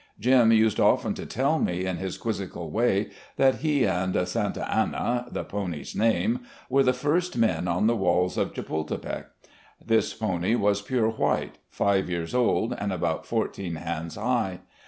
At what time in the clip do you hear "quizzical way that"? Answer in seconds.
2.17-3.57